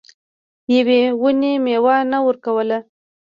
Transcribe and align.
یوې 0.75 1.01
ونې 1.21 1.53
میوه 1.63 1.95
نه 2.11 2.19
ورکوله. 2.27 2.77